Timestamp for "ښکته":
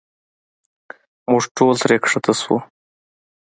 2.09-2.33